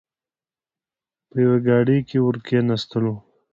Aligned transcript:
په 1.29 1.35
یوې 1.43 1.57
ګاډۍ 1.67 1.99
کې 2.07 2.17
ور 2.21 2.35
کېناستلو. 2.47 3.13